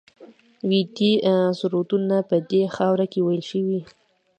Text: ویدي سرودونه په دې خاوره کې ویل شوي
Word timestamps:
ویدي 0.69 1.11
سرودونه 1.59 2.17
په 2.29 2.35
دې 2.51 2.63
خاوره 2.75 3.05
کې 3.11 3.19
ویل 3.21 3.43
شوي 3.51 3.79